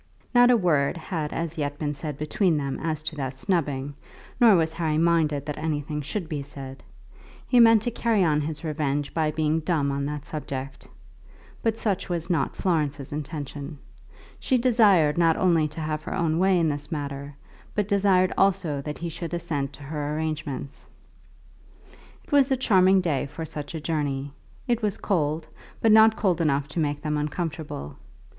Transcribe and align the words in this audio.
Not 0.33 0.49
a 0.49 0.57
word 0.57 0.97
had 0.97 1.31
as 1.31 1.59
yet 1.59 1.77
been 1.77 1.93
said 1.93 2.17
between 2.17 2.57
them 2.57 2.79
as 2.81 3.03
to 3.03 3.15
that 3.17 3.35
snubbing, 3.35 3.93
nor 4.39 4.55
was 4.55 4.73
Harry 4.73 4.97
minded 4.97 5.45
that 5.45 5.59
anything 5.59 6.01
should 6.01 6.27
be 6.27 6.41
said. 6.41 6.81
He 7.47 7.59
meant 7.59 7.83
to 7.83 7.91
carry 7.91 8.23
on 8.23 8.41
his 8.41 8.63
revenge 8.63 9.13
by 9.13 9.29
being 9.29 9.59
dumb 9.59 9.91
on 9.91 10.07
that 10.07 10.25
subject. 10.25 10.87
But 11.61 11.77
such 11.77 12.09
was 12.09 12.31
not 12.31 12.55
Florence's 12.55 13.13
intention. 13.13 13.77
She 14.39 14.57
desired 14.57 15.19
not 15.19 15.37
only 15.37 15.67
to 15.67 15.81
have 15.81 16.01
her 16.01 16.15
own 16.15 16.39
way 16.39 16.59
in 16.59 16.67
this 16.67 16.91
matter, 16.91 17.35
but 17.75 17.87
desired 17.87 18.33
also 18.35 18.81
that 18.81 18.97
he 18.97 19.07
should 19.09 19.35
assent 19.35 19.71
to 19.73 19.83
her 19.83 20.15
arrangements. 20.15 20.83
It 22.23 22.31
was 22.31 22.49
a 22.49 22.57
charming 22.57 23.01
day 23.01 23.27
for 23.27 23.45
such 23.45 23.75
a 23.75 23.79
journey. 23.79 24.33
It 24.67 24.81
was 24.81 24.97
cold, 24.97 25.47
but 25.79 25.91
not 25.91 26.15
cold 26.17 26.41
enough 26.41 26.67
to 26.69 26.79
make 26.79 27.03
them 27.03 27.17
uncomfortable. 27.19 27.97